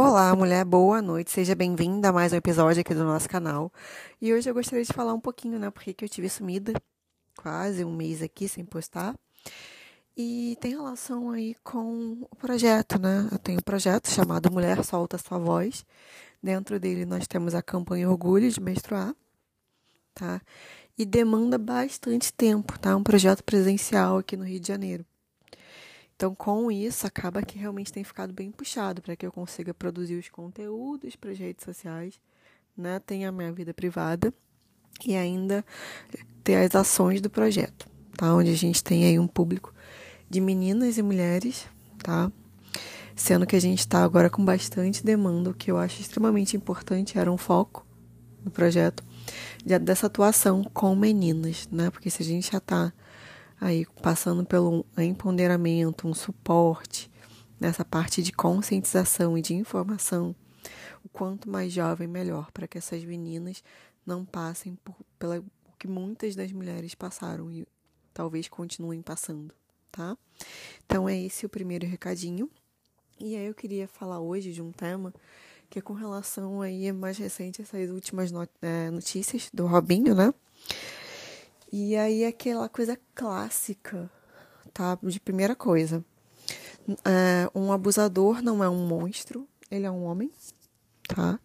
Olá, 0.00 0.32
mulher, 0.36 0.64
boa 0.64 1.02
noite, 1.02 1.32
seja 1.32 1.56
bem-vinda 1.56 2.10
a 2.10 2.12
mais 2.12 2.32
um 2.32 2.36
episódio 2.36 2.80
aqui 2.82 2.94
do 2.94 3.02
nosso 3.02 3.28
canal. 3.28 3.72
E 4.22 4.32
hoje 4.32 4.48
eu 4.48 4.54
gostaria 4.54 4.84
de 4.84 4.92
falar 4.92 5.12
um 5.12 5.18
pouquinho, 5.18 5.58
né, 5.58 5.72
porque 5.72 5.92
eu 6.00 6.08
tive 6.08 6.28
sumida, 6.28 6.72
quase 7.36 7.84
um 7.84 7.92
mês 7.92 8.22
aqui 8.22 8.48
sem 8.48 8.64
postar. 8.64 9.12
E 10.16 10.56
tem 10.60 10.70
relação 10.70 11.32
aí 11.32 11.56
com 11.64 12.16
o 12.30 12.36
projeto, 12.36 12.96
né? 12.96 13.28
Eu 13.32 13.40
tenho 13.40 13.58
um 13.58 13.62
projeto 13.62 14.08
chamado 14.08 14.52
Mulher 14.52 14.84
Solta 14.84 15.18
Sua 15.18 15.36
Voz. 15.36 15.84
Dentro 16.40 16.78
dele 16.78 17.04
nós 17.04 17.26
temos 17.26 17.52
a 17.52 17.60
campanha 17.60 18.08
Orgulho 18.08 18.48
de 18.48 18.60
Menstruar, 18.60 19.12
tá? 20.14 20.40
E 20.96 21.04
demanda 21.04 21.58
bastante 21.58 22.32
tempo, 22.32 22.78
tá? 22.78 22.94
Um 22.96 23.02
projeto 23.02 23.42
presencial 23.42 24.18
aqui 24.18 24.36
no 24.36 24.44
Rio 24.44 24.60
de 24.60 24.68
Janeiro. 24.68 25.04
Então, 26.18 26.34
com 26.34 26.68
isso, 26.68 27.06
acaba 27.06 27.44
que 27.44 27.56
realmente 27.56 27.92
tem 27.92 28.02
ficado 28.02 28.32
bem 28.32 28.50
puxado 28.50 29.00
para 29.00 29.14
que 29.14 29.24
eu 29.24 29.30
consiga 29.30 29.72
produzir 29.72 30.16
os 30.16 30.28
conteúdos 30.28 31.14
para 31.14 31.30
as 31.30 31.38
redes 31.38 31.64
sociais, 31.64 32.18
né? 32.76 32.98
Ter 32.98 33.22
a 33.22 33.30
minha 33.30 33.52
vida 33.52 33.72
privada 33.72 34.34
e 35.06 35.14
ainda 35.14 35.64
ter 36.42 36.56
as 36.56 36.74
ações 36.74 37.20
do 37.20 37.30
projeto, 37.30 37.88
tá? 38.16 38.34
Onde 38.34 38.50
a 38.50 38.56
gente 38.56 38.82
tem 38.82 39.04
aí 39.04 39.16
um 39.16 39.28
público 39.28 39.72
de 40.28 40.40
meninas 40.40 40.98
e 40.98 41.02
mulheres, 41.02 41.68
tá? 42.02 42.32
Sendo 43.14 43.46
que 43.46 43.54
a 43.54 43.60
gente 43.60 43.78
está 43.78 44.02
agora 44.02 44.28
com 44.28 44.44
bastante 44.44 45.04
demanda, 45.04 45.50
o 45.50 45.54
que 45.54 45.70
eu 45.70 45.78
acho 45.78 46.00
extremamente 46.00 46.56
importante, 46.56 47.16
era 47.16 47.30
um 47.30 47.38
foco 47.38 47.86
no 48.44 48.50
projeto 48.50 49.04
de, 49.64 49.78
dessa 49.78 50.08
atuação 50.08 50.64
com 50.64 50.96
meninas, 50.96 51.68
né? 51.70 51.90
Porque 51.90 52.10
se 52.10 52.24
a 52.24 52.26
gente 52.26 52.50
já 52.50 52.58
está 52.58 52.92
aí 53.60 53.86
passando 54.02 54.44
pelo 54.44 54.84
empoderamento, 54.96 56.06
um 56.06 56.14
suporte 56.14 57.10
nessa 57.58 57.84
parte 57.84 58.22
de 58.22 58.32
conscientização 58.32 59.36
e 59.36 59.42
de 59.42 59.54
informação, 59.54 60.34
o 61.04 61.08
quanto 61.08 61.50
mais 61.50 61.72
jovem 61.72 62.06
melhor, 62.06 62.50
para 62.52 62.68
que 62.68 62.78
essas 62.78 63.04
meninas 63.04 63.62
não 64.06 64.24
passem 64.24 64.76
por 64.76 64.94
pela 65.18 65.38
o 65.38 65.78
que 65.78 65.88
muitas 65.88 66.34
das 66.34 66.52
mulheres 66.52 66.94
passaram 66.94 67.50
e 67.50 67.66
talvez 68.12 68.48
continuem 68.48 69.02
passando, 69.02 69.54
tá? 69.92 70.16
Então 70.84 71.08
é 71.08 71.16
esse 71.16 71.46
o 71.46 71.48
primeiro 71.48 71.86
recadinho. 71.86 72.50
E 73.20 73.36
aí 73.36 73.46
eu 73.46 73.54
queria 73.54 73.86
falar 73.88 74.20
hoje 74.20 74.52
de 74.52 74.62
um 74.62 74.70
tema 74.72 75.12
que 75.68 75.78
é 75.78 75.82
com 75.82 75.92
relação 75.92 76.62
aí 76.62 76.90
mais 76.92 77.18
recente 77.18 77.60
essas 77.60 77.90
últimas 77.90 78.30
é, 78.62 78.90
notícias 78.90 79.50
do 79.52 79.66
Robinho, 79.66 80.14
né? 80.14 80.32
E 81.70 81.96
aí 81.96 82.24
aquela 82.24 82.68
coisa 82.68 82.98
clássica, 83.14 84.10
tá? 84.72 84.98
De 85.02 85.20
primeira 85.20 85.54
coisa. 85.54 86.04
É, 87.04 87.50
um 87.54 87.70
abusador 87.70 88.42
não 88.42 88.64
é 88.64 88.68
um 88.68 88.86
monstro, 88.86 89.46
ele 89.70 89.84
é 89.84 89.90
um 89.90 90.04
homem, 90.04 90.32
tá? 91.06 91.38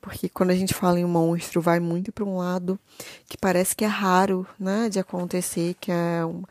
Porque 0.00 0.28
quando 0.28 0.50
a 0.50 0.54
gente 0.54 0.72
fala 0.72 0.98
em 0.98 1.04
monstro, 1.04 1.60
vai 1.60 1.80
muito 1.80 2.12
para 2.12 2.24
um 2.24 2.38
lado 2.38 2.80
que 3.28 3.36
parece 3.36 3.76
que 3.76 3.84
é 3.84 3.88
raro, 3.88 4.46
né, 4.58 4.88
de 4.88 4.98
acontecer, 4.98 5.74
que 5.74 5.92
é 5.92 6.24
um, 6.24 6.42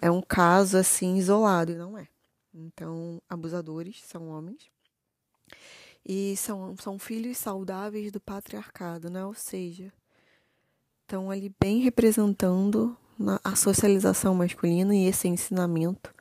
é 0.00 0.10
um 0.10 0.22
caso 0.22 0.78
assim 0.78 1.16
isolado, 1.16 1.72
e 1.72 1.76
não 1.76 1.98
é. 1.98 2.08
Então, 2.54 3.20
abusadores 3.28 4.02
são 4.06 4.28
homens 4.28 4.70
e 6.04 6.36
são, 6.36 6.74
são 6.78 6.98
filhos 6.98 7.36
saudáveis 7.36 8.10
do 8.12 8.20
patriarcado, 8.20 9.10
né? 9.10 9.24
Ou 9.26 9.34
seja, 9.34 9.92
estão 11.06 11.30
ali 11.30 11.54
bem 11.60 11.78
representando 11.78 12.96
a 13.44 13.54
socialização 13.54 14.34
masculina 14.34 14.92
e 14.92 15.06
esse 15.06 15.28
ensinamento 15.28 16.12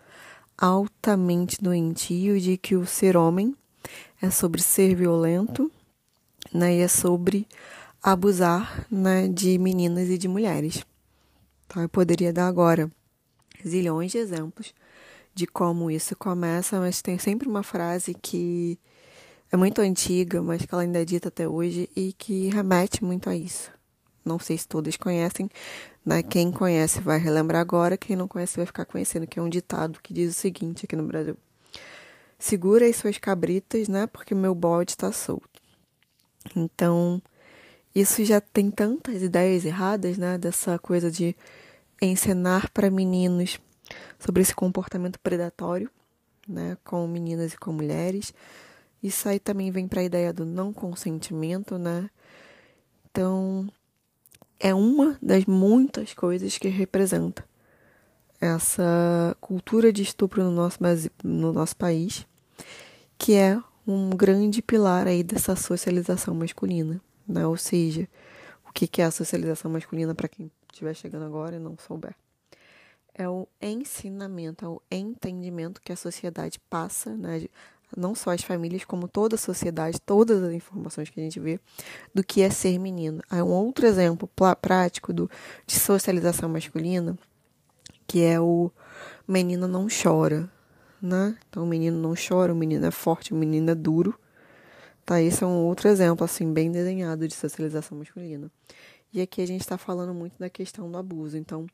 altamente 0.55 1.59
doentio 1.59 2.39
de 2.39 2.55
que 2.55 2.75
o 2.75 2.85
ser 2.85 3.17
homem 3.17 3.55
é 4.21 4.29
sobre 4.29 4.61
ser 4.61 4.93
violento, 4.93 5.71
né, 6.53 6.75
e 6.75 6.81
é 6.81 6.87
sobre 6.87 7.47
abusar, 8.01 8.85
né, 8.91 9.27
de 9.27 9.57
meninas 9.57 10.07
e 10.07 10.19
de 10.19 10.27
mulheres. 10.27 10.85
Tá? 11.67 11.81
Eu 11.81 11.89
poderia 11.89 12.31
dar 12.31 12.47
agora 12.47 12.89
zilhões 13.67 14.11
de 14.11 14.19
exemplos 14.19 14.71
de 15.33 15.47
como 15.47 15.89
isso 15.89 16.15
começa, 16.15 16.79
mas 16.79 17.01
tem 17.01 17.17
sempre 17.17 17.49
uma 17.49 17.63
frase 17.63 18.13
que 18.13 18.77
é 19.51 19.57
muito 19.57 19.81
antiga, 19.81 20.43
mas 20.43 20.63
que 20.63 20.71
ela 20.71 20.83
ainda 20.83 21.01
é 21.01 21.05
dita 21.05 21.29
até 21.29 21.47
hoje 21.47 21.89
e 21.95 22.13
que 22.13 22.49
remete 22.49 23.03
muito 23.03 23.27
a 23.31 23.35
isso 23.35 23.73
não 24.25 24.39
sei 24.39 24.57
se 24.57 24.67
todos 24.67 24.97
conhecem, 24.97 25.49
né? 26.05 26.23
Quem 26.23 26.51
conhece 26.51 26.99
vai 26.99 27.19
relembrar 27.19 27.61
agora, 27.61 27.97
quem 27.97 28.15
não 28.15 28.27
conhece 28.27 28.57
vai 28.57 28.65
ficar 28.65 28.85
conhecendo, 28.85 29.27
que 29.27 29.39
é 29.39 29.41
um 29.41 29.49
ditado 29.49 29.99
que 30.01 30.13
diz 30.13 30.35
o 30.35 30.39
seguinte 30.39 30.85
aqui 30.85 30.95
no 30.95 31.03
Brasil. 31.03 31.37
Segura 32.37 32.87
as 32.87 32.95
suas 32.95 33.17
cabritas, 33.17 33.87
né? 33.87 34.07
Porque 34.07 34.35
meu 34.35 34.53
bode 34.53 34.91
está 34.91 35.11
solto. 35.11 35.61
Então, 36.55 37.21
isso 37.93 38.23
já 38.25 38.41
tem 38.41 38.69
tantas 38.69 39.21
ideias 39.21 39.63
erradas, 39.63 40.17
né? 40.17 40.37
Dessa 40.37 40.77
coisa 40.77 41.09
de 41.09 41.35
ensinar 42.01 42.69
para 42.71 42.91
meninos 42.91 43.59
sobre 44.19 44.41
esse 44.41 44.53
comportamento 44.53 45.19
predatório, 45.19 45.89
né? 46.47 46.77
Com 46.83 47.07
meninas 47.07 47.53
e 47.53 47.57
com 47.57 47.71
mulheres. 47.71 48.33
Isso 49.01 49.29
aí 49.29 49.39
também 49.39 49.71
vem 49.71 49.87
para 49.87 50.01
a 50.01 50.03
ideia 50.03 50.33
do 50.33 50.45
não 50.45 50.73
consentimento, 50.73 51.77
né? 51.77 52.09
Então, 53.09 53.71
é 54.59 54.73
uma 54.73 55.17
das 55.21 55.45
muitas 55.45 56.13
coisas 56.13 56.57
que 56.57 56.67
representa 56.67 57.45
essa 58.39 59.35
cultura 59.39 59.91
de 59.91 60.03
estupro 60.03 60.43
no 60.43 60.51
nosso, 60.51 60.79
no 61.23 61.53
nosso 61.53 61.75
país, 61.75 62.27
que 63.17 63.33
é 63.33 63.59
um 63.87 64.09
grande 64.09 64.61
pilar 64.61 65.07
aí 65.07 65.23
dessa 65.23 65.55
socialização 65.55 66.33
masculina, 66.33 66.99
né? 67.27 67.45
Ou 67.45 67.57
seja, 67.57 68.07
o 68.67 68.71
que 68.73 69.01
é 69.01 69.05
a 69.05 69.11
socialização 69.11 69.71
masculina 69.71 70.13
para 70.13 70.27
quem 70.27 70.51
estiver 70.71 70.93
chegando 70.93 71.25
agora 71.25 71.55
e 71.55 71.59
não 71.59 71.77
souber? 71.77 72.15
É 73.13 73.29
o 73.29 73.47
ensinamento, 73.61 74.65
é 74.65 74.67
o 74.67 74.81
entendimento 74.91 75.81
que 75.81 75.93
a 75.93 75.95
sociedade 75.95 76.59
passa, 76.69 77.15
né? 77.15 77.47
Não 77.95 78.15
só 78.15 78.31
as 78.31 78.41
famílias, 78.41 78.85
como 78.85 79.07
toda 79.07 79.35
a 79.35 79.37
sociedade, 79.37 79.99
todas 79.99 80.43
as 80.43 80.53
informações 80.53 81.09
que 81.09 81.19
a 81.19 81.23
gente 81.23 81.39
vê 81.39 81.59
do 82.13 82.23
que 82.23 82.41
é 82.41 82.49
ser 82.49 82.77
menino. 82.79 83.21
Há 83.29 83.43
um 83.43 83.51
outro 83.51 83.85
exemplo 83.85 84.29
prático 84.61 85.11
do, 85.11 85.29
de 85.65 85.75
socialização 85.75 86.49
masculina, 86.49 87.17
que 88.07 88.23
é 88.23 88.39
o 88.39 88.71
menino 89.27 89.67
não 89.67 89.87
chora, 89.87 90.49
né? 91.01 91.37
Então, 91.49 91.63
o 91.63 91.67
menino 91.67 91.97
não 91.97 92.13
chora, 92.15 92.53
o 92.53 92.55
menino 92.55 92.85
é 92.85 92.91
forte, 92.91 93.33
o 93.33 93.35
menino 93.35 93.71
é 93.71 93.75
duro. 93.75 94.17
Tá, 95.05 95.21
esse 95.21 95.43
é 95.43 95.47
um 95.47 95.65
outro 95.65 95.87
exemplo, 95.87 96.25
assim, 96.25 96.51
bem 96.51 96.71
desenhado 96.71 97.27
de 97.27 97.35
socialização 97.35 97.97
masculina. 97.97 98.51
E 99.13 99.21
aqui 99.21 99.41
a 99.41 99.47
gente 99.47 99.61
está 99.61 99.77
falando 99.77 100.13
muito 100.13 100.37
da 100.39 100.49
questão 100.49 100.89
do 100.91 100.97
abuso. 100.97 101.37
Então, 101.37 101.67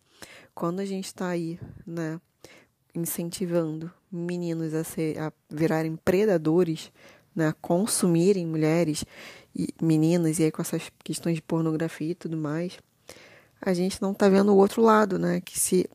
quando 0.53 0.81
a 0.81 0.85
gente 0.85 1.05
está 1.05 1.29
aí, 1.29 1.59
né, 1.87 2.19
incentivando 2.93 3.91
meninos 4.11 4.73
a, 4.73 4.83
ser, 4.83 5.17
a 5.19 5.31
virarem 5.49 5.95
predadores, 5.95 6.91
né, 7.35 7.47
a 7.47 7.53
consumirem 7.53 8.45
mulheres 8.45 9.05
e 9.55 9.69
meninas, 9.81 10.39
e 10.39 10.43
aí 10.43 10.51
com 10.51 10.61
essas 10.61 10.91
questões 11.03 11.35
de 11.35 11.41
pornografia 11.41 12.11
e 12.11 12.15
tudo 12.15 12.37
mais, 12.37 12.77
a 13.61 13.73
gente 13.73 14.01
não 14.01 14.11
está 14.11 14.27
vendo 14.27 14.53
o 14.53 14.57
outro 14.57 14.81
lado, 14.81 15.19
né? 15.19 15.39
Que 15.39 15.59
se 15.59 15.89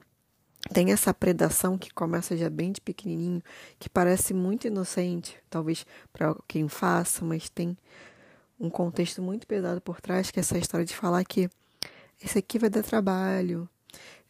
tem 0.73 0.93
essa 0.93 1.13
predação 1.13 1.77
que 1.77 1.93
começa 1.93 2.37
já 2.37 2.49
bem 2.49 2.73
de 2.73 2.81
pequenininho, 2.81 3.43
que 3.79 3.89
parece 3.89 4.33
muito 4.33 4.67
inocente, 4.67 5.37
talvez 5.51 5.85
para 6.13 6.35
quem 6.47 6.69
faça, 6.69 7.25
mas 7.25 7.49
tem 7.49 7.77
um 8.59 8.71
contexto 8.71 9.21
muito 9.21 9.47
pesado 9.47 9.81
por 9.81 10.01
trás, 10.01 10.31
que 10.31 10.39
é 10.39 10.43
essa 10.43 10.59
história 10.59 10.87
de 10.87 10.95
falar 10.95 11.25
que 11.25 11.49
esse 12.23 12.39
aqui 12.39 12.59
vai 12.59 12.71
dar 12.71 12.83
trabalho, 12.83 13.69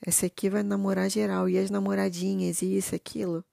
esse 0.05 0.27
aqui 0.27 0.51
vai 0.51 0.63
namorar 0.63 1.09
geral, 1.09 1.49
e 1.49 1.59
as 1.59 1.71
namoradinhas, 1.71 2.63
e 2.63 2.77
isso, 2.77 2.95
aquilo. 2.95 3.45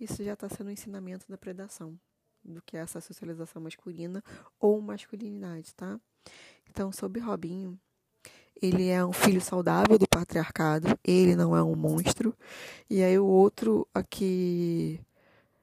Isso 0.00 0.24
já 0.24 0.32
está 0.32 0.48
sendo 0.48 0.68
um 0.68 0.72
ensinamento 0.72 1.26
da 1.28 1.36
predação, 1.36 1.94
do 2.42 2.62
que 2.62 2.76
é 2.76 2.80
essa 2.80 3.02
socialização 3.02 3.60
masculina 3.60 4.24
ou 4.58 4.80
masculinidade, 4.80 5.74
tá? 5.74 6.00
Então, 6.68 6.90
sobre 6.90 7.20
Robinho, 7.20 7.78
ele 8.62 8.88
é 8.88 9.04
um 9.04 9.12
filho 9.12 9.40
saudável 9.40 9.98
do 9.98 10.08
patriarcado, 10.08 10.98
ele 11.04 11.36
não 11.36 11.54
é 11.54 11.62
um 11.62 11.74
monstro. 11.74 12.34
E 12.88 13.02
aí 13.02 13.18
o 13.18 13.26
outro 13.26 13.86
aqui, 13.92 15.00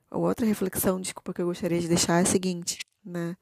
a 0.09 0.17
outra 0.17 0.45
reflexão, 0.45 1.01
desculpa 1.01 1.33
que 1.33 1.41
eu 1.41 1.47
gostaria 1.47 1.79
de 1.79 1.87
deixar 1.87 2.19
é 2.19 2.21
a 2.21 2.25
seguinte, 2.25 2.79
né? 3.03 3.35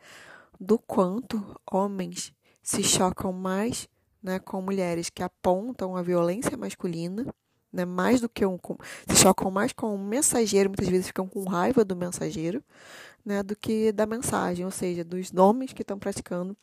Do 0.59 0.79
quanto 0.79 1.59
homens 1.69 2.33
se 2.63 2.83
chocam 2.83 3.33
mais 3.33 3.89
né, 4.23 4.39
com 4.39 4.61
mulheres 4.61 5.09
que 5.09 5.21
apontam 5.21 5.95
a 5.95 6.01
violência 6.01 6.57
masculina, 6.57 7.33
né, 7.75 7.83
mais 7.83 8.21
do 8.21 8.29
que 8.29 8.45
um. 8.45 8.57
se 9.07 9.17
chocam 9.17 9.51
mais 9.51 9.73
com 9.73 9.93
um 9.93 9.97
mensageiro, 9.97 10.69
muitas 10.69 10.87
vezes 10.87 11.07
ficam 11.07 11.27
com 11.27 11.43
raiva 11.43 11.83
do 11.83 11.95
mensageiro, 11.95 12.63
né, 13.23 13.43
do 13.43 13.55
que 13.55 13.91
da 13.91 14.05
mensagem, 14.05 14.63
ou 14.63 14.71
seja, 14.71 15.03
dos 15.03 15.33
homens 15.33 15.73
que 15.73 15.81
estão 15.81 15.99
praticando 15.99 16.55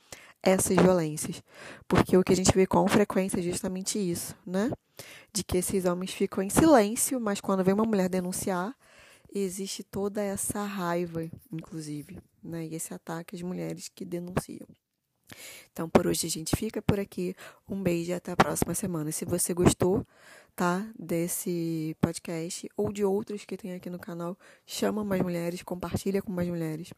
essas 0.42 0.76
violências. 0.76 1.42
Porque 1.86 2.16
o 2.16 2.24
que 2.24 2.32
a 2.32 2.36
gente 2.36 2.52
vê 2.54 2.66
com 2.66 2.88
frequência 2.88 3.38
é 3.38 3.42
justamente 3.42 3.98
isso, 3.98 4.34
né? 4.46 4.70
De 5.32 5.44
que 5.44 5.58
esses 5.58 5.84
homens 5.84 6.12
ficam 6.12 6.42
em 6.42 6.48
silêncio, 6.48 7.20
mas 7.20 7.40
quando 7.40 7.62
vem 7.62 7.74
uma 7.74 7.84
mulher 7.84 8.08
denunciar, 8.08 8.74
existe 9.34 9.82
toda 9.82 10.22
essa 10.22 10.64
raiva, 10.64 11.28
inclusive, 11.52 12.18
né? 12.42 12.66
E 12.66 12.74
esse 12.74 12.94
ataque 12.94 13.36
às 13.36 13.42
mulheres 13.42 13.90
que 13.94 14.04
denunciam. 14.04 14.66
Então, 15.72 15.88
por 15.88 16.06
hoje 16.06 16.26
a 16.26 16.30
gente 16.30 16.54
fica 16.56 16.82
por 16.82 17.00
aqui. 17.00 17.34
Um 17.68 17.82
beijo 17.82 18.10
e 18.10 18.14
até 18.14 18.32
a 18.32 18.36
próxima 18.36 18.74
semana. 18.74 19.10
Se 19.12 19.24
você 19.24 19.54
gostou, 19.54 20.06
tá, 20.54 20.86
desse 20.98 21.96
podcast 22.00 22.68
ou 22.76 22.92
de 22.92 23.04
outros 23.04 23.44
que 23.44 23.56
tem 23.56 23.74
aqui 23.74 23.90
no 23.90 23.98
canal, 23.98 24.36
chama 24.66 25.04
mais 25.04 25.22
mulheres, 25.22 25.62
compartilha 25.62 26.22
com 26.22 26.32
mais 26.32 26.48
mulheres. 26.48 26.92